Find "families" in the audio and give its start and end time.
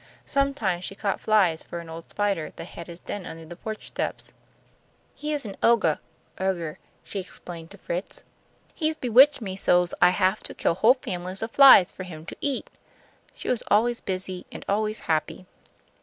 10.95-11.43